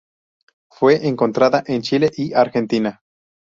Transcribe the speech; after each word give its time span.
Fue 0.71 1.07
encontrada 1.07 1.61
en 1.67 1.83
Chile 1.83 2.09
y 2.17 2.33
Argentina. 2.33 3.03